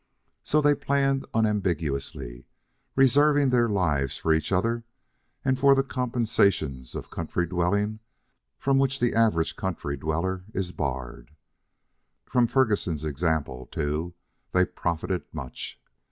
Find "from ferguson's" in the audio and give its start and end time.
12.25-13.05